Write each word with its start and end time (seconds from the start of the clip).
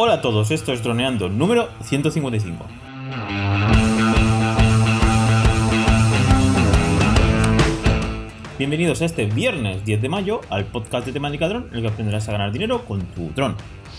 Hola 0.00 0.14
a 0.14 0.20
todos, 0.20 0.52
esto 0.52 0.72
es 0.72 0.80
Droneando 0.80 1.28
número 1.28 1.70
155. 1.82 2.64
Bienvenidos 8.56 9.02
a 9.02 9.06
este 9.06 9.26
viernes 9.26 9.84
10 9.84 10.00
de 10.00 10.08
mayo 10.08 10.40
al 10.50 10.66
podcast 10.66 11.04
de 11.04 11.12
temática 11.12 11.48
dron, 11.48 11.66
en 11.70 11.74
el 11.74 11.82
que 11.82 11.88
aprenderás 11.88 12.28
a 12.28 12.32
ganar 12.32 12.52
dinero 12.52 12.84
con 12.84 13.06
tu 13.06 13.30
dron. 13.30 13.56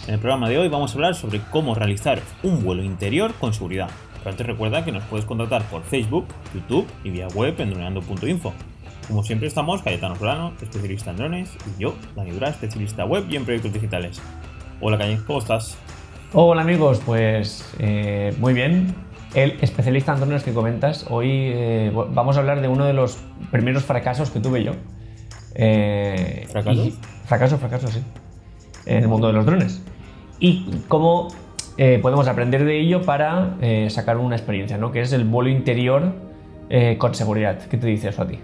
En 0.08 0.14
el 0.14 0.22
programa 0.22 0.48
de 0.48 0.60
hoy 0.60 0.70
vamos 0.70 0.92
a 0.92 0.94
hablar 0.94 1.16
sobre 1.16 1.42
cómo 1.52 1.76
realizar 1.76 2.22
un 2.44 2.64
vuelo 2.64 2.82
interior 2.82 3.34
con 3.34 3.54
seguridad. 3.54 3.90
Pero 4.20 4.30
antes 4.30 4.48
recuerda 4.48 4.86
que 4.86 4.94
nos 4.94 5.04
puedes 5.04 5.26
contactar 5.26 5.64
por 5.64 5.84
Facebook, 5.84 6.28
YouTube 6.56 6.88
y 7.04 7.10
vía 7.10 7.28
web 7.36 7.60
en 7.60 7.72
droneando.info. 7.72 8.54
Como 9.06 9.22
siempre 9.24 9.50
estamos 9.50 9.82
Cayetano 9.82 10.16
Solano, 10.16 10.54
especialista 10.62 11.12
en 11.12 11.18
drones, 11.18 11.58
y 11.76 11.82
yo, 11.82 11.94
Dani 12.16 12.32
Dura, 12.32 12.48
especialista 12.48 13.04
web 13.04 13.26
y 13.30 13.36
en 13.36 13.44
proyectos 13.44 13.74
digitales. 13.74 14.22
Hola 14.82 14.98
Calle, 14.98 15.20
¿cómo 15.28 15.40
estás? 15.40 15.78
Hola 16.32 16.62
amigos, 16.62 17.02
pues 17.04 17.68
eh, 17.80 18.36
muy 18.38 18.54
bien. 18.54 18.94
El 19.34 19.58
especialista 19.62 20.14
en 20.14 20.20
drones 20.20 20.44
que 20.44 20.54
comentas, 20.54 21.08
hoy 21.10 21.28
eh, 21.32 21.92
vamos 22.12 22.38
a 22.38 22.42
hablar 22.42 22.62
de 22.62 22.68
uno 22.68 22.86
de 22.86 22.94
los 22.94 23.18
primeros 23.50 23.84
fracasos 23.84 24.30
que 24.30 24.40
tuve 24.40 24.64
yo. 24.64 24.74
Eh, 25.56 26.46
¿Fracaso? 26.52 26.92
Fracaso, 27.26 27.58
fracaso, 27.58 27.88
sí. 27.88 28.04
En 28.86 29.02
el 29.02 29.08
mundo 29.08 29.26
de 29.26 29.34
los 29.34 29.44
drones. 29.44 29.82
Y 30.40 30.84
cómo 30.88 31.30
eh, 31.78 31.98
podemos 32.00 32.28
aprender 32.28 32.64
de 32.64 32.80
ello 32.80 33.02
para 33.02 33.58
sacar 33.90 34.18
una 34.18 34.36
experiencia, 34.36 34.78
¿no? 34.78 34.92
Que 34.92 35.02
es 35.02 35.12
el 35.14 35.24
vuelo 35.24 35.50
interior 35.50 36.14
con 37.00 37.16
seguridad. 37.16 37.58
¿Qué 37.68 37.78
te 37.78 37.88
dice 37.88 38.10
eso 38.10 38.22
a 38.22 38.28
ti? 38.28 38.38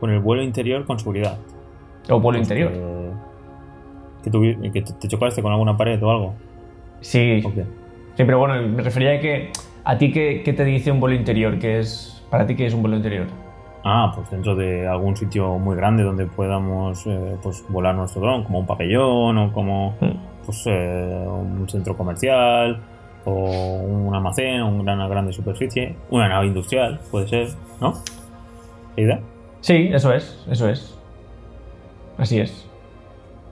Con 0.00 0.10
el 0.10 0.20
vuelo 0.20 0.42
interior 0.42 0.84
con 0.84 0.98
seguridad. 0.98 1.38
O 2.10 2.20
vuelo 2.20 2.38
pues 2.38 2.50
interior. 2.50 2.72
Que, 2.72 2.97
te 4.22 5.08
chocaste 5.08 5.42
con 5.42 5.52
alguna 5.52 5.76
pared 5.76 6.02
o 6.02 6.10
algo. 6.10 6.34
Sí. 7.00 7.42
Sí, 7.42 8.24
pero 8.24 8.38
bueno, 8.38 8.60
me 8.68 8.82
refería 8.82 9.12
a 9.12 9.20
que 9.20 9.50
a 9.84 9.96
ti 9.96 10.10
qué, 10.12 10.42
te 10.44 10.64
dice 10.64 10.90
un 10.90 11.00
vuelo 11.00 11.14
interior, 11.14 11.58
que 11.58 11.78
es 11.78 12.24
para 12.30 12.46
ti 12.46 12.56
qué 12.56 12.66
es 12.66 12.74
un 12.74 12.82
vuelo 12.82 12.96
interior. 12.96 13.26
Ah, 13.84 14.12
pues 14.14 14.30
dentro 14.30 14.56
de 14.56 14.86
algún 14.88 15.16
sitio 15.16 15.56
muy 15.58 15.76
grande 15.76 16.02
donde 16.02 16.26
podamos 16.26 17.06
eh, 17.06 17.36
pues 17.42 17.64
volar 17.68 17.94
nuestro 17.94 18.20
dron, 18.20 18.44
como 18.44 18.58
un 18.58 18.66
pabellón 18.66 19.38
o 19.38 19.52
como 19.52 19.96
hmm. 20.00 20.44
pues, 20.44 20.64
eh, 20.66 21.24
un 21.26 21.68
centro 21.68 21.96
comercial 21.96 22.80
o 23.24 23.32
un 23.32 24.14
almacén 24.14 24.60
o 24.62 24.68
una 24.68 25.06
grande 25.06 25.32
superficie, 25.32 25.94
una 26.10 26.28
nave 26.28 26.48
industrial, 26.48 27.00
puede 27.10 27.28
ser, 27.28 27.48
¿no? 27.80 27.94
idea? 28.96 29.20
Sí, 29.60 29.90
eso 29.92 30.12
es, 30.12 30.44
eso 30.50 30.68
es. 30.68 30.98
Así 32.16 32.40
es. 32.40 32.68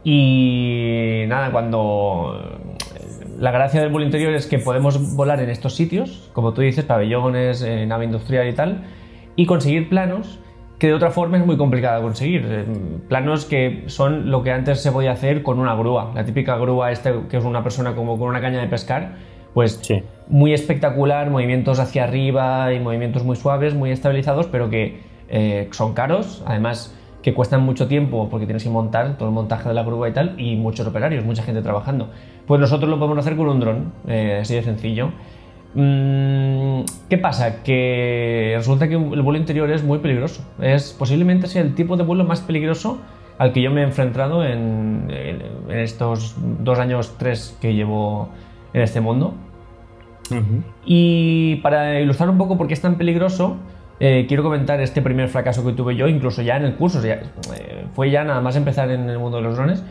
Y 0.08 1.24
nada, 1.26 1.50
cuando 1.50 2.60
la 3.40 3.50
gracia 3.50 3.80
del 3.80 3.90
vuelo 3.90 4.06
interior 4.06 4.32
es 4.34 4.46
que 4.46 4.60
podemos 4.60 5.16
volar 5.16 5.40
en 5.40 5.50
estos 5.50 5.74
sitios, 5.74 6.30
como 6.32 6.54
tú 6.54 6.60
dices, 6.60 6.84
pabellones, 6.84 7.60
eh, 7.62 7.86
nave 7.86 8.04
industrial 8.04 8.46
y 8.46 8.52
tal, 8.52 8.84
y 9.34 9.46
conseguir 9.46 9.88
planos 9.88 10.38
que 10.78 10.86
de 10.86 10.94
otra 10.94 11.10
forma 11.10 11.38
es 11.38 11.44
muy 11.44 11.56
complicado 11.56 12.02
conseguir. 12.02 12.46
Eh, 12.48 12.64
planos 13.08 13.46
que 13.46 13.82
son 13.86 14.30
lo 14.30 14.44
que 14.44 14.52
antes 14.52 14.80
se 14.80 14.92
podía 14.92 15.10
hacer 15.10 15.42
con 15.42 15.58
una 15.58 15.74
grúa. 15.74 16.12
La 16.14 16.24
típica 16.24 16.56
grúa 16.56 16.92
este, 16.92 17.12
que 17.28 17.38
es 17.38 17.44
una 17.44 17.64
persona 17.64 17.96
como 17.96 18.16
con 18.16 18.28
una 18.28 18.40
caña 18.40 18.60
de 18.60 18.68
pescar, 18.68 19.16
pues 19.54 19.80
muy 20.28 20.54
espectacular, 20.54 21.30
movimientos 21.30 21.80
hacia 21.80 22.04
arriba 22.04 22.72
y 22.72 22.78
movimientos 22.78 23.24
muy 23.24 23.34
suaves, 23.34 23.74
muy 23.74 23.90
estabilizados, 23.90 24.46
pero 24.46 24.70
que 24.70 25.00
eh, 25.28 25.68
son 25.72 25.94
caros. 25.94 26.44
Además, 26.46 26.94
que 27.26 27.34
cuestan 27.34 27.62
mucho 27.62 27.88
tiempo 27.88 28.28
porque 28.30 28.46
tienes 28.46 28.62
que 28.62 28.70
montar 28.70 29.18
todo 29.18 29.28
el 29.28 29.34
montaje 29.34 29.68
de 29.68 29.74
la 29.74 29.82
grúa 29.82 30.08
y 30.08 30.12
tal, 30.12 30.36
y 30.38 30.54
muchos 30.54 30.86
operarios, 30.86 31.24
mucha 31.24 31.42
gente 31.42 31.60
trabajando. 31.60 32.08
Pues 32.46 32.60
nosotros 32.60 32.88
lo 32.88 33.00
podemos 33.00 33.18
hacer 33.18 33.36
con 33.36 33.48
un 33.48 33.58
dron, 33.58 33.92
eh, 34.06 34.38
así 34.42 34.54
de 34.54 34.62
sencillo. 34.62 35.08
Mm, 35.74 36.82
¿Qué 37.10 37.18
pasa? 37.18 37.64
Que 37.64 38.54
resulta 38.56 38.86
que 38.86 38.94
el 38.94 39.22
vuelo 39.22 39.40
interior 39.40 39.68
es 39.72 39.82
muy 39.82 39.98
peligroso. 39.98 40.44
Es 40.60 40.94
posiblemente 40.96 41.48
sea 41.48 41.62
el 41.62 41.74
tipo 41.74 41.96
de 41.96 42.04
vuelo 42.04 42.22
más 42.22 42.42
peligroso 42.42 43.00
al 43.38 43.52
que 43.52 43.60
yo 43.60 43.72
me 43.72 43.80
he 43.80 43.84
enfrentado 43.84 44.44
en, 44.44 45.08
estos 45.68 46.36
dos 46.60 46.78
años, 46.78 47.16
tres 47.18 47.58
que 47.60 47.74
llevo 47.74 48.28
en 48.72 48.82
este 48.82 49.00
mundo. 49.00 49.34
Y 50.84 51.56
para 51.56 52.00
ilustrar 52.00 52.30
un 52.30 52.38
poco 52.38 52.56
por 52.56 52.68
qué 52.68 52.74
es 52.74 52.80
tan 52.80 52.94
peligroso, 52.94 53.56
eh, 53.98 54.26
quiero 54.28 54.42
comentar 54.42 54.80
este 54.80 55.00
primer 55.00 55.28
fracaso 55.28 55.64
que 55.64 55.72
tuve 55.72 55.96
yo, 55.96 56.06
incluso 56.06 56.42
ya 56.42 56.56
en 56.56 56.64
el 56.64 56.74
curso, 56.74 57.00
eh, 57.04 57.20
fue 57.94 58.10
ya 58.10 58.24
nada 58.24 58.40
más 58.40 58.56
empezar 58.56 58.90
en 58.90 59.08
el 59.08 59.18
mundo 59.18 59.38
de 59.38 59.44
los 59.44 59.56
drones. 59.56 59.82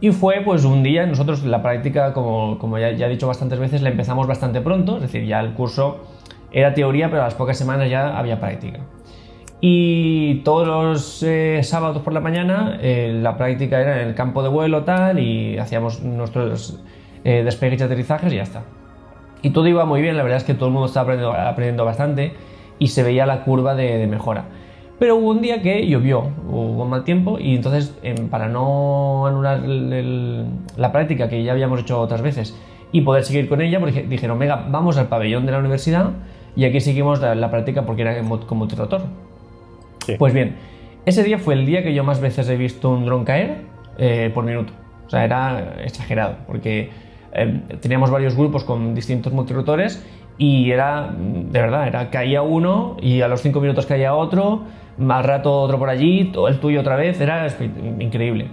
Y 0.00 0.10
fue 0.10 0.42
pues 0.44 0.64
un 0.64 0.82
día, 0.82 1.06
nosotros 1.06 1.44
la 1.44 1.62
práctica, 1.62 2.12
como, 2.12 2.78
ya, 2.78 2.88
he 2.88 3.08
dicho 3.08 3.26
bastantes 3.26 3.58
veces, 3.58 3.82
la 3.82 3.88
empezamos 3.88 4.26
bastante 4.26 4.60
pronto, 4.60 4.96
es 4.96 5.02
decir, 5.02 5.24
ya 5.24 5.40
el 5.40 5.54
curso 5.54 6.04
era 6.52 6.74
teoría, 6.74 7.08
pero 7.08 7.22
a 7.22 7.24
las 7.24 7.34
pocas 7.34 7.56
semanas 7.56 7.88
ya 7.88 8.18
había 8.18 8.40
práctica. 8.40 8.80
Y 9.60 10.42
todos 10.44 10.66
los 10.66 11.22
eh, 11.22 11.60
sábados 11.62 12.02
por 12.02 12.12
la 12.12 12.20
mañana 12.20 12.78
la 12.82 13.38
práctica 13.38 13.80
era 13.80 14.02
en 14.02 14.08
el 14.08 14.14
campo 14.14 14.42
de 14.42 14.50
vuelo 14.50 14.84
tal 14.84 15.18
y 15.18 15.56
hacíamos 15.56 16.02
nuestros 16.02 16.78
despegues 17.24 17.80
y 17.80 17.84
aterrizajes 17.84 18.32
y 18.32 18.36
ya 18.36 18.42
está. 18.42 18.64
Y 19.40 19.50
todo 19.50 19.66
iba 19.66 19.86
muy 19.86 20.02
bien, 20.02 20.16
la 20.16 20.22
verdad 20.22 20.38
es 20.38 20.44
que 20.44 20.52
todo 20.52 20.66
el 20.66 20.72
mundo 20.72 20.88
estaba 20.88 21.48
aprendiendo 21.48 21.86
bastante 21.86 22.34
y 22.78 22.88
se 22.88 23.02
veía 23.02 23.26
la 23.26 23.44
curva 23.44 23.74
de, 23.74 24.06
mejora. 24.06 24.44
Pero 24.98 25.16
hubo 25.16 25.30
un 25.30 25.42
día 25.42 25.60
que 25.60 25.86
llovió, 25.86 26.30
hubo 26.48 26.84
mal 26.86 27.04
tiempo 27.04 27.38
y 27.38 27.54
entonces 27.54 27.94
em, 28.02 28.28
para 28.28 28.48
no 28.48 29.26
anular 29.26 29.60
la 29.60 30.92
práctica 30.92 31.28
que 31.28 31.42
ya 31.42 31.52
habíamos 31.52 31.80
hecho 31.80 32.00
otras 32.00 32.22
veces 32.22 32.56
y 32.92 33.02
poder 33.02 33.24
seguir 33.24 33.48
con 33.48 33.60
ella, 33.60 33.78
porque 33.78 34.04
dijeron, 34.04 34.38
venga, 34.38 34.66
vamos 34.70 34.96
al 34.96 35.08
pabellón 35.08 35.44
de 35.44 35.52
la 35.52 35.58
universidad 35.58 36.12
y 36.54 36.64
aquí 36.64 36.80
seguimos 36.80 37.20
la, 37.20 37.50
práctica 37.50 37.82
porque 37.82 38.02
era 38.02 38.20
con 38.20 38.58
multirotor. 38.58 39.02
Pues 40.18 40.32
bien, 40.32 40.56
ese 41.04 41.22
día 41.22 41.38
fue 41.38 41.54
el 41.54 41.66
día 41.66 41.82
que 41.82 41.92
yo 41.92 42.04
más 42.04 42.20
veces 42.20 42.48
he 42.48 42.56
visto 42.56 42.90
un 42.90 43.04
dron 43.04 43.24
caer 43.24 43.62
eh, 43.98 44.30
por 44.32 44.44
minuto. 44.44 44.72
O 45.06 45.10
sea, 45.10 45.24
era 45.24 45.76
exagerado, 45.84 46.36
porque 46.46 46.90
em, 47.32 47.62
teníamos 47.80 48.10
varios 48.10 48.34
grupos 48.34 48.64
con 48.64 48.94
distintos 48.94 49.32
multirotores 49.32 50.04
y 50.38 50.70
era, 50.70 51.14
de 51.56 51.62
verdad, 51.62 51.86
era 51.86 52.10
caía 52.10 52.42
uno 52.42 52.96
y 53.00 53.22
a 53.22 53.28
los 53.28 53.40
cinco 53.40 53.60
minutos 53.60 53.86
caía 53.86 54.14
otro, 54.14 54.64
más 54.98 55.24
rato 55.24 55.62
otro 55.62 55.78
por 55.78 55.88
allí, 55.88 56.30
el 56.48 56.60
tuyo 56.60 56.80
otra 56.80 56.96
vez, 56.96 57.18
era 57.18 57.46
increíble. 57.98 58.48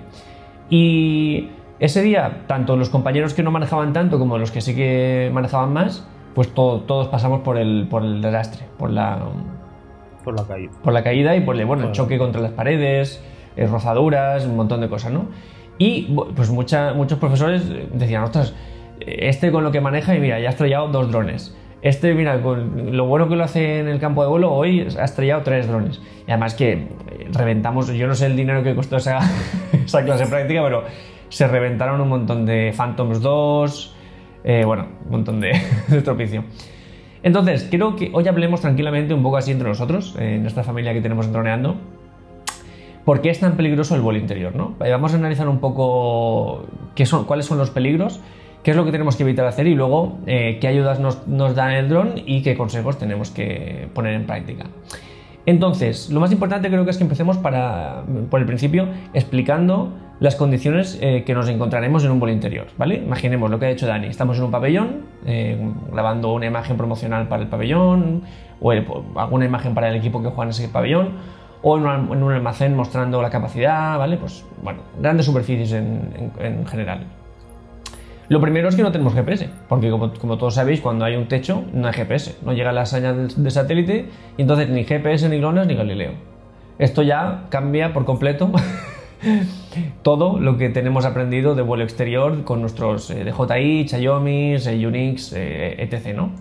Y 0.69 1.49
ese 1.79 2.01
día, 2.01 2.43
tanto 2.47 2.77
los 2.77 2.89
compañeros 2.89 3.33
que 3.33 3.43
no 3.43 3.51
manejaban 3.51 3.91
tanto 3.91 4.19
como 4.19 4.37
los 4.37 4.51
que 4.51 4.61
sí 4.61 4.73
que 4.73 5.29
manejaban 5.33 5.73
más, 5.73 6.07
pues 6.33 6.53
todos 6.53 7.07
pasamos 7.09 7.41
por 7.41 7.57
el, 7.57 7.87
por 7.89 8.03
el 8.03 8.21
desastre, 8.21 8.65
por 8.77 8.89
la, 8.89 9.19
por 10.23 10.39
la 10.39 10.47
caída. 10.47 10.71
Por 10.81 10.93
la 10.93 11.03
caída 11.03 11.35
y 11.35 11.41
por 11.41 11.57
el, 11.57 11.65
bueno, 11.65 11.91
choque 11.91 12.17
contra 12.17 12.41
las 12.41 12.51
paredes, 12.51 13.21
eh, 13.57 13.67
rozaduras, 13.67 14.45
un 14.45 14.55
montón 14.55 14.79
de 14.79 14.87
cosas, 14.87 15.11
¿no? 15.11 15.25
Y 15.77 16.15
pues 16.35 16.49
muchos 16.49 17.19
profesores 17.19 17.63
decían, 17.91 18.23
ostras, 18.23 18.53
este 19.01 19.51
con 19.51 19.65
lo 19.65 19.73
que 19.73 19.81
maneja 19.81 20.15
y 20.15 20.21
mira, 20.21 20.39
ya 20.39 20.47
ha 20.47 20.51
estrellado 20.51 20.87
dos 20.87 21.11
drones 21.11 21.53
este, 21.83 22.13
mira, 22.13 22.41
con 22.41 22.95
lo 22.95 23.05
bueno 23.07 23.27
que 23.27 23.35
lo 23.35 23.43
hace 23.43 23.79
en 23.79 23.89
el 23.89 23.99
campo 23.99 24.23
de 24.23 24.29
vuelo, 24.29 24.53
hoy 24.53 24.87
ha 24.97 25.03
estrellado 25.03 25.43
tres 25.43 25.67
drones. 25.67 26.01
Y 26.25 26.31
además 26.31 26.55
que 26.55 26.71
eh, 26.71 26.87
reventamos, 27.33 27.89
yo 27.89 28.07
no 28.07 28.15
sé 28.15 28.27
el 28.27 28.37
dinero 28.37 28.63
que 28.63 28.73
costó 28.73 28.95
esa, 28.95 29.19
esa 29.85 30.01
clase 30.05 30.25
práctica, 30.27 30.63
pero 30.63 30.85
se 31.27 31.45
reventaron 31.45 31.99
un 31.99 32.07
montón 32.07 32.45
de 32.45 32.73
Phantoms 32.73 33.21
2, 33.21 33.95
eh, 34.45 34.63
bueno, 34.65 34.87
un 35.03 35.11
montón 35.11 35.41
de, 35.41 35.51
estropicio. 35.91 36.45
Entonces, 37.21 37.67
quiero 37.69 37.97
que 37.97 38.11
hoy 38.13 38.29
hablemos 38.29 38.61
tranquilamente 38.61 39.13
un 39.13 39.21
poco 39.21 39.35
así 39.35 39.51
entre 39.51 39.67
nosotros, 39.67 40.15
en 40.17 40.45
esta 40.45 40.63
familia 40.63 40.93
que 40.93 41.01
tenemos 41.01 41.29
droneando, 41.33 41.75
por 43.03 43.19
qué 43.19 43.29
es 43.29 43.41
tan 43.41 43.57
peligroso 43.57 43.93
el 43.95 44.01
vuelo 44.01 44.19
interior, 44.19 44.55
¿no? 44.55 44.75
Vamos 44.79 45.13
a 45.13 45.17
analizar 45.17 45.49
un 45.49 45.59
poco 45.59 46.65
qué 46.95 47.05
son, 47.05 47.25
cuáles 47.25 47.45
son 47.45 47.57
los 47.57 47.71
peligros 47.71 48.21
qué 48.63 48.71
es 48.71 48.77
lo 48.77 48.85
que 48.85 48.91
tenemos 48.91 49.15
que 49.15 49.23
evitar 49.23 49.45
hacer 49.45 49.67
y 49.67 49.75
luego 49.75 50.17
eh, 50.25 50.57
qué 50.59 50.67
ayudas 50.67 50.99
nos, 50.99 51.27
nos 51.27 51.53
dan 51.53 51.71
el 51.71 51.89
dron 51.89 52.13
y 52.25 52.41
qué 52.41 52.55
consejos 52.55 52.97
tenemos 52.97 53.29
que 53.29 53.89
poner 53.93 54.13
en 54.13 54.25
práctica. 54.25 54.65
Entonces, 55.45 56.09
lo 56.09 56.21
más 56.21 56.31
importante 56.31 56.69
creo 56.69 56.85
que 56.85 56.91
es 56.91 56.97
que 56.97 57.03
empecemos 57.03 57.37
para, 57.37 58.03
por 58.29 58.39
el 58.39 58.45
principio 58.45 58.87
explicando 59.13 59.91
las 60.21 60.37
condiciones 60.37 60.97
eh, 61.01 61.23
que 61.25 61.33
nos 61.33 61.49
encontraremos 61.49 62.05
en 62.05 62.11
un 62.11 62.19
vuelo 62.19 62.33
interior, 62.33 62.67
¿vale? 62.77 62.95
Imaginemos 62.95 63.51
lo 63.51 63.59
que 63.59 63.65
ha 63.65 63.69
hecho 63.69 63.85
Dani, 63.85 64.07
estamos 64.07 64.37
en 64.37 64.45
un 64.45 64.51
pabellón, 64.51 65.01
eh, 65.25 65.57
grabando 65.91 66.33
una 66.33 66.45
imagen 66.45 66.77
promocional 66.77 67.27
para 67.27 67.43
el 67.43 67.49
pabellón, 67.49 68.21
o 68.61 68.71
alguna 68.71 69.43
imagen 69.43 69.73
para 69.73 69.89
el 69.89 69.95
equipo 69.95 70.21
que 70.21 70.29
juega 70.29 70.43
en 70.43 70.49
ese 70.51 70.69
pabellón, 70.69 71.09
o 71.61 71.77
en, 71.77 71.85
un 71.85 72.31
almacén 72.31 72.73
mostrando 72.73 73.21
la 73.21 73.29
capacidad, 73.29 73.97
¿vale? 73.97 74.15
Pues 74.15 74.45
bueno, 74.61 74.79
grandes 74.97 75.25
superficies 75.25 75.73
en 75.73 76.65
general. 76.67 77.05
Lo 78.29 78.39
primero 78.39 78.69
es 78.69 78.75
que 78.75 78.83
no 78.83 78.91
tenemos 78.91 79.13
GPS, 79.13 79.49
porque 79.67 79.89
como, 79.89 80.37
todos 80.37 80.55
sabéis, 80.55 80.79
cuando 80.79 81.03
hay 81.05 81.15
un 81.15 81.27
techo 81.27 81.63
no 81.73 81.87
hay 81.87 81.93
GPS, 81.93 82.37
no 82.43 82.53
llega 82.53 82.71
la 82.71 82.85
señal 82.85 83.27
de 83.35 83.51
satélite 83.51 84.09
y 84.37 84.41
entonces 84.41 84.69
ni 84.69 84.85
GPS, 84.85 85.27
ni 85.27 85.39
GLONASS, 85.39 85.67
ni 85.67 85.75
Galileo. 85.75 86.11
Esto 86.79 87.01
ya 87.01 87.45
cambia 87.49 87.93
por 87.93 88.05
completo 88.05 88.51
todo 90.03 90.39
lo 90.39 90.57
que 90.57 90.69
tenemos 90.69 91.05
aprendido 91.05 91.53
de 91.53 91.61
vuelo 91.61 91.83
exterior 91.83 92.43
con 92.43 92.61
nuestros 92.61 93.09
eh, 93.09 93.25
DJI, 93.25 93.87
Xiaomi, 93.87 94.55
eh, 94.55 94.87
Unix, 94.87 95.33
eh, 95.33 95.75
etc. 95.79 96.15
¿no? 96.15 96.31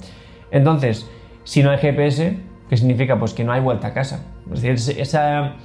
Entonces, 0.51 1.11
si 1.45 1.63
no 1.63 1.71
hay 1.71 1.79
GPS, 1.79 2.37
¿qué 2.69 2.77
significa? 2.77 3.19
Pues 3.19 3.35
que 3.35 3.45
no 3.45 3.53
hay 3.53 3.61
vuelta 3.61 3.89
a 3.89 3.93
casa. 3.93 4.25
Es 4.53 4.63
decir, 4.63 5.01
esa 5.01 5.57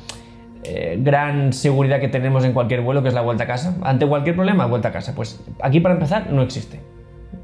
eh, 0.69 0.97
gran 1.01 1.53
seguridad 1.53 2.01
que 2.01 2.09
tenemos 2.09 2.43
en 2.43 2.51
cualquier 2.51 2.81
vuelo, 2.81 3.01
que 3.01 3.07
es 3.07 3.13
la 3.13 3.21
vuelta 3.21 3.45
a 3.45 3.47
casa. 3.47 3.77
Ante 3.83 4.05
cualquier 4.05 4.35
problema, 4.35 4.65
vuelta 4.65 4.89
a 4.89 4.91
casa. 4.91 5.15
Pues 5.15 5.41
aquí 5.61 5.79
para 5.79 5.93
empezar 5.93 6.29
no 6.31 6.41
existe. 6.41 6.81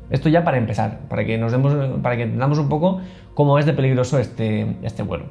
Esto 0.09 0.27
ya 0.27 0.43
para 0.43 0.57
empezar, 0.57 0.99
para 1.07 1.23
que 1.23 1.37
nos 1.37 1.53
demos, 1.53 1.73
para 2.01 2.17
que 2.17 2.23
entendamos 2.23 2.59
un 2.59 2.67
poco 2.67 2.99
cómo 3.33 3.57
es 3.57 3.65
de 3.65 3.73
peligroso 3.73 4.19
este, 4.19 4.75
este 4.83 5.03
vuelo. 5.03 5.25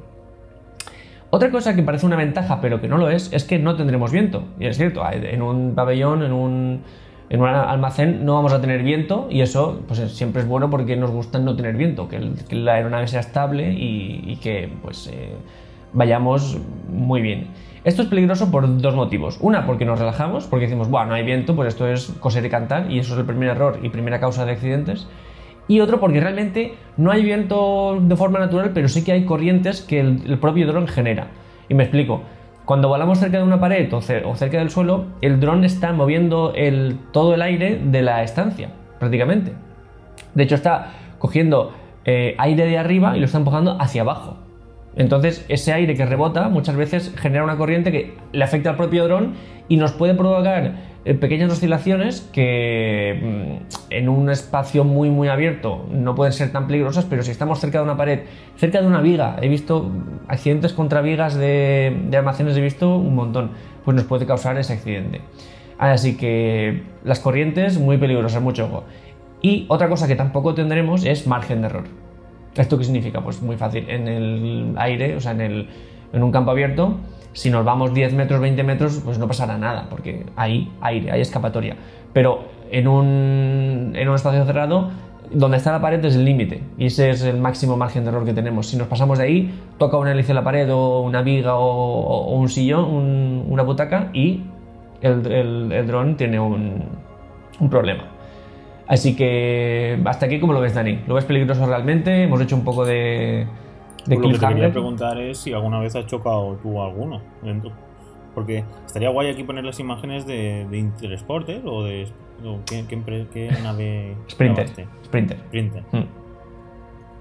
Otra 1.29 1.51
cosa 1.51 1.75
que 1.75 1.83
parece 1.83 2.05
una 2.05 2.15
ventaja, 2.15 2.61
pero 2.61 2.81
que 2.81 2.87
no 2.87 2.97
lo 2.97 3.09
es, 3.09 3.31
es 3.31 3.43
que 3.43 3.59
no 3.59 3.75
tendremos 3.75 4.11
viento. 4.11 4.43
Y 4.59 4.65
es 4.65 4.77
cierto, 4.77 5.03
en 5.11 5.41
un 5.41 5.75
pabellón, 5.75 6.23
en 6.23 6.31
un, 6.31 6.81
en 7.29 7.41
un 7.41 7.47
almacén, 7.47 8.25
no 8.25 8.33
vamos 8.33 8.53
a 8.53 8.61
tener 8.61 8.83
viento 8.83 9.27
y 9.29 9.41
eso 9.41 9.81
pues, 9.87 9.99
siempre 10.11 10.41
es 10.41 10.47
bueno 10.47 10.69
porque 10.69 10.95
nos 10.95 11.11
gusta 11.11 11.39
no 11.39 11.55
tener 11.55 11.75
viento, 11.75 12.07
que, 12.07 12.19
la 12.51 12.73
aeronave 12.73 13.07
sea 13.07 13.19
estable 13.19 13.71
y, 13.71 14.23
y 14.25 14.37
que 14.37 14.69
pues, 14.81 15.07
eh, 15.07 15.29
vayamos 15.93 16.59
muy 16.89 17.21
bien. 17.21 17.47
Esto 17.83 18.01
es 18.01 18.07
peligroso 18.07 18.49
por 18.49 18.77
dos 18.81 18.95
motivos. 18.95 19.37
Una, 19.41 19.65
porque 19.65 19.83
nos 19.83 19.99
relajamos, 19.99 20.47
porque 20.47 20.65
decimos, 20.65 20.89
bueno, 20.89 21.07
no 21.07 21.13
hay 21.15 21.23
viento, 21.23 21.53
pues 21.55 21.67
esto 21.67 21.85
es 21.87 22.13
coser 22.19 22.45
y 22.45 22.49
cantar, 22.49 22.89
y 22.89 22.99
eso 22.99 23.13
es 23.13 23.19
el 23.19 23.25
primer 23.25 23.49
error 23.49 23.79
y 23.83 23.89
primera 23.89 24.21
causa 24.21 24.45
de 24.45 24.53
accidentes. 24.53 25.07
Y 25.67 25.81
otro, 25.81 25.99
porque 25.99 26.21
realmente 26.21 26.75
no 26.95 27.11
hay 27.11 27.23
viento 27.23 27.97
de 28.01 28.15
forma 28.15 28.39
natural, 28.39 28.71
pero 28.73 28.87
sí 28.87 29.03
que 29.03 29.11
hay 29.11 29.25
corrientes 29.25 29.81
que 29.81 29.99
el, 29.99 30.37
propio 30.39 30.65
dron 30.67 30.87
genera. 30.87 31.27
Y 31.67 31.73
me 31.73 31.83
explico. 31.83 32.21
Cuando 32.65 32.87
volamos 32.87 33.19
cerca 33.19 33.37
de 33.37 33.43
una 33.43 33.59
pared 33.59 33.93
o, 33.93 33.97
cer- 33.99 34.23
o 34.25 34.35
cerca 34.35 34.59
del 34.59 34.69
suelo, 34.69 35.07
el 35.19 35.41
dron 35.41 35.65
está 35.65 35.91
moviendo 35.91 36.53
todo 37.11 37.33
el 37.33 37.41
aire 37.41 37.81
de 37.83 38.01
la 38.01 38.23
estancia, 38.23 38.69
prácticamente. 38.99 39.53
De 40.33 40.43
hecho, 40.43 40.55
está 40.55 40.91
cogiendo 41.19 41.73
eh, 42.05 42.35
aire 42.37 42.65
de 42.65 42.77
arriba 42.77 43.17
y 43.17 43.19
lo 43.19 43.25
está 43.25 43.37
empujando 43.37 43.75
hacia 43.81 44.03
abajo. 44.03 44.37
Entonces, 44.95 45.45
ese 45.49 45.73
aire 45.73 45.95
que 45.95 46.05
rebota 46.05 46.49
muchas 46.49 46.75
veces 46.75 47.13
genera 47.17 47.43
una 47.43 47.57
corriente 47.57 47.91
que 47.91 48.13
le 48.31 48.43
afecta 48.43 48.71
al 48.71 48.75
propio 48.75 49.05
dron 49.05 49.33
y 49.67 49.77
nos 49.77 49.93
puede 49.93 50.13
provocar 50.13 50.75
eh, 51.05 51.13
pequeñas 51.15 51.51
oscilaciones 51.51 52.21
que 52.31 53.59
mm, 53.59 53.93
en 53.93 54.09
un 54.09 54.29
espacio 54.29 54.83
muy 54.83 55.09
muy 55.09 55.29
abierto 55.29 55.85
no 55.91 56.15
pueden 56.15 56.33
ser 56.33 56.51
tan 56.51 56.67
peligrosas, 56.67 57.05
pero 57.05 57.23
si 57.23 57.31
estamos 57.31 57.59
cerca 57.59 57.79
de 57.79 57.85
una 57.85 57.97
pared, 57.97 58.21
cerca 58.57 58.81
de 58.81 58.87
una 58.87 59.01
viga, 59.01 59.37
he 59.41 59.47
visto 59.47 59.91
accidentes 60.27 60.73
contra 60.73 61.01
vigas 61.01 61.35
de, 61.35 61.97
de 62.09 62.17
almacenes, 62.17 62.55
he 62.55 62.61
visto 62.61 62.97
un 62.97 63.15
montón, 63.15 63.51
pues 63.83 63.95
nos 63.95 64.05
puede 64.05 64.25
causar 64.25 64.57
ese 64.57 64.73
accidente. 64.73 65.21
Así 65.79 66.15
que 66.15 66.83
las 67.03 67.19
corrientes 67.19 67.79
muy 67.79 67.97
peligrosas, 67.97 68.41
mucho 68.41 68.65
ojo. 68.65 68.83
Y 69.41 69.65
otra 69.67 69.89
cosa 69.89 70.07
que 70.07 70.15
tampoco 70.15 70.53
tendremos 70.53 71.03
es 71.03 71.27
margen 71.27 71.61
de 71.61 71.67
error. 71.67 72.02
¿Esto 72.55 72.77
qué 72.77 72.83
significa? 72.83 73.21
Pues 73.21 73.41
muy 73.41 73.55
fácil. 73.57 73.89
En 73.89 74.07
el 74.07 74.73
aire, 74.77 75.15
o 75.15 75.19
sea, 75.21 75.31
en, 75.31 75.41
el, 75.41 75.69
en 76.13 76.23
un 76.23 76.31
campo 76.31 76.51
abierto, 76.51 76.97
si 77.33 77.49
nos 77.49 77.65
vamos 77.65 77.93
10 77.93 78.13
metros, 78.13 78.39
20 78.39 78.63
metros, 78.63 79.01
pues 79.03 79.17
no 79.17 79.27
pasará 79.27 79.57
nada, 79.57 79.87
porque 79.89 80.25
hay 80.35 80.71
aire, 80.81 81.11
hay 81.11 81.21
escapatoria. 81.21 81.75
Pero 82.13 82.43
en 82.71 82.87
un, 82.87 83.93
en 83.95 84.07
un 84.09 84.15
espacio 84.15 84.45
cerrado, 84.45 84.91
donde 85.31 85.57
está 85.57 85.71
la 85.71 85.81
pared 85.81 86.03
es 86.05 86.15
el 86.15 86.25
límite, 86.25 86.61
y 86.77 86.85
ese 86.85 87.09
es 87.09 87.23
el 87.23 87.37
máximo 87.39 87.75
margen 87.75 88.03
de 88.03 88.09
error 88.09 88.23
que 88.23 88.33
tenemos. 88.33 88.67
Si 88.67 88.77
nos 88.77 88.87
pasamos 88.87 89.17
de 89.17 89.23
ahí, 89.23 89.59
toca 89.79 89.97
una 89.97 90.11
hélice 90.11 90.31
en 90.31 90.35
la 90.35 90.43
pared, 90.43 90.71
o 90.71 91.01
una 91.01 91.23
viga, 91.23 91.55
o, 91.55 91.63
o 91.65 92.35
un 92.37 92.49
sillón, 92.49 92.83
un- 92.85 93.45
una 93.49 93.63
butaca, 93.63 94.11
y 94.13 94.41
el, 95.01 95.25
el, 95.25 95.71
el 95.71 95.87
dron 95.87 96.17
tiene 96.17 96.39
un, 96.39 96.83
un 97.59 97.69
problema. 97.69 98.03
Así 98.87 99.15
que 99.15 99.99
hasta 100.05 100.25
aquí, 100.25 100.39
¿cómo 100.39 100.53
lo 100.53 100.59
ves, 100.61 100.73
Dani? 100.73 100.99
¿Lo 101.07 101.15
ves 101.15 101.25
peligroso 101.25 101.65
realmente? 101.65 102.23
Hemos 102.23 102.41
hecho 102.41 102.55
un 102.55 102.63
poco 102.63 102.85
de, 102.85 103.47
de 104.05 104.15
lo 104.15 104.29
que 104.29 104.37
te 104.37 104.47
quería 104.47 104.71
preguntar 104.71 105.19
es 105.19 105.37
si 105.37 105.53
alguna 105.53 105.79
vez 105.79 105.95
has 105.95 106.05
chocado 106.05 106.57
tú 106.61 106.81
alguno 106.81 107.21
dentro. 107.41 107.71
Porque 108.35 108.63
estaría 108.85 109.09
guay 109.09 109.29
aquí 109.29 109.43
poner 109.43 109.63
las 109.63 109.79
imágenes 109.79 110.25
de, 110.25 110.67
de 110.69 110.77
Intersporter 110.77 111.61
o 111.65 111.83
de. 111.83 112.07
o 112.43 112.59
¿qué, 112.65 112.83
qué 112.87 113.25
qué 113.31 113.51
nave? 113.63 114.15
Sprinter. 114.29 114.65
grabaste? 114.65 114.87
Sprinter. 115.05 115.37
Sprinter. 115.37 115.83
Mm. 115.91 116.23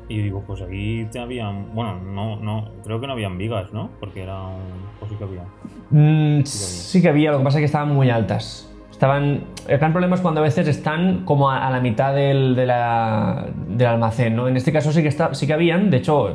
Y 0.08 0.18
digo, 0.22 0.42
pues 0.46 0.62
aquí 0.62 1.06
te 1.12 1.20
habían. 1.20 1.74
Bueno, 1.74 2.00
no, 2.00 2.36
no. 2.36 2.70
Creo 2.84 3.00
que 3.00 3.06
no 3.06 3.12
habían 3.12 3.38
vigas, 3.38 3.72
¿no? 3.72 3.90
Porque 4.00 4.22
era 4.22 4.40
un. 4.40 4.62
Pues 4.98 5.10
sí 5.10 5.16
que 5.16 5.24
había. 5.24 5.44
Mm, 5.90 6.44
sí 6.44 7.02
que 7.02 7.08
había, 7.08 7.30
lo 7.30 7.38
que 7.38 7.44
pasa 7.44 7.58
es 7.58 7.62
que 7.62 7.66
estaban 7.66 7.94
muy 7.94 8.10
altas. 8.10 8.71
Estaban. 9.02 9.40
El 9.66 9.78
gran 9.78 9.90
problema 9.90 10.14
es 10.14 10.20
cuando 10.20 10.42
a 10.42 10.44
veces 10.44 10.68
están 10.68 11.24
como 11.24 11.50
a, 11.50 11.68
la 11.70 11.80
mitad 11.80 12.14
del, 12.14 12.54
del 12.54 12.70
almacén, 12.70 14.36
¿no? 14.36 14.46
En 14.46 14.56
este 14.56 14.70
caso 14.70 14.92
sí 14.92 15.02
que, 15.02 15.08
está, 15.08 15.34
sí 15.34 15.48
que 15.48 15.52
habían. 15.52 15.90
De 15.90 15.96
hecho, 15.96 16.32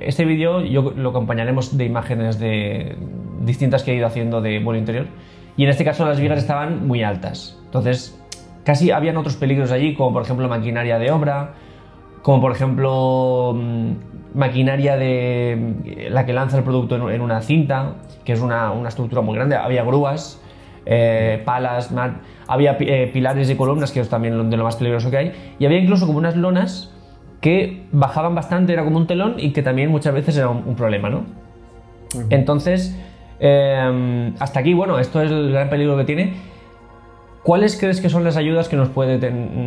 este 0.00 0.24
vídeo 0.24 0.62
yo 0.62 0.94
lo 0.96 1.10
acompañaremos 1.10 1.76
de 1.76 1.84
imágenes 1.84 2.38
de 2.38 2.96
distintas 3.42 3.82
que 3.82 3.92
he 3.92 3.96
ido 3.96 4.06
haciendo 4.06 4.40
de 4.40 4.60
vuelo 4.60 4.78
interior. 4.78 5.08
Y 5.58 5.64
en 5.64 5.68
este 5.68 5.84
caso 5.84 6.06
las 6.06 6.18
vigas 6.18 6.38
estaban 6.38 6.86
muy 6.86 7.02
altas. 7.02 7.60
Entonces, 7.66 8.18
casi 8.64 8.90
habían 8.90 9.18
otros 9.18 9.36
peligros 9.36 9.70
allí, 9.70 9.94
como 9.94 10.14
por 10.14 10.22
ejemplo 10.22 10.48
maquinaria 10.48 10.98
de 10.98 11.10
obra, 11.10 11.52
como 12.22 12.40
por 12.40 12.52
ejemplo 12.52 13.52
mm, 13.54 13.92
maquinaria 14.32 14.96
de 14.96 16.08
la 16.08 16.24
que 16.24 16.32
lanza 16.32 16.56
el 16.56 16.64
producto 16.64 16.96
en, 16.96 17.14
en 17.14 17.20
una 17.20 17.42
cinta, 17.42 17.96
que 18.24 18.32
es 18.32 18.40
una, 18.40 18.72
una 18.72 18.88
estructura 18.88 19.20
muy 19.20 19.34
grande. 19.34 19.56
Había 19.56 19.84
grúas, 19.84 20.40
eh, 20.86 21.42
palas, 21.44 21.92
había 22.46 22.76
eh, 22.80 23.10
pilares 23.12 23.50
y 23.50 23.56
columnas, 23.56 23.92
que 23.92 24.00
es 24.00 24.08
también 24.08 24.50
de 24.50 24.56
lo 24.56 24.64
más 24.64 24.76
peligroso 24.76 25.10
que 25.10 25.16
hay, 25.16 25.32
y 25.58 25.66
había 25.66 25.78
incluso 25.78 26.06
como 26.06 26.18
unas 26.18 26.36
lonas 26.36 26.92
que 27.40 27.84
bajaban 27.92 28.34
bastante, 28.34 28.72
era 28.72 28.84
como 28.84 28.96
un 28.96 29.06
telón 29.06 29.34
y 29.38 29.52
que 29.52 29.62
también 29.62 29.90
muchas 29.90 30.14
veces 30.14 30.36
era 30.36 30.48
un, 30.48 30.62
un 30.66 30.76
problema, 30.76 31.10
¿no? 31.10 31.24
Entonces, 32.30 32.96
eh, 33.40 34.32
hasta 34.38 34.60
aquí, 34.60 34.74
bueno, 34.74 34.98
esto 34.98 35.20
es 35.22 35.30
el 35.30 35.52
gran 35.52 35.68
peligro 35.68 35.96
que 35.96 36.04
tiene. 36.04 36.32
¿Cuáles 37.42 37.78
crees 37.78 38.00
que 38.00 38.08
son 38.08 38.24
las 38.24 38.38
ayudas 38.38 38.70
que 38.70 38.76
nos 38.76 38.88
puede 38.88 39.20